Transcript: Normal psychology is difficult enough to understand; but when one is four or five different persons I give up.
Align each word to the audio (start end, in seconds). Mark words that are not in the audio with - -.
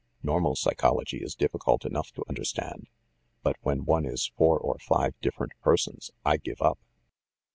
Normal 0.23 0.55
psychology 0.55 1.19
is 1.21 1.35
difficult 1.35 1.85
enough 1.85 2.11
to 2.13 2.23
understand; 2.27 2.87
but 3.43 3.55
when 3.61 3.85
one 3.85 4.03
is 4.07 4.31
four 4.35 4.57
or 4.57 4.79
five 4.79 5.13
different 5.21 5.51
persons 5.61 6.09
I 6.25 6.37
give 6.37 6.59
up. 6.59 6.79